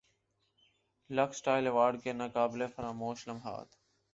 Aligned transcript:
looks 1.09 1.35
style 1.35 1.65
award 1.65 2.01
کے 2.03 2.13
ناقابل 2.13 2.65
فراموش 2.75 3.27
لمحات 3.27 3.75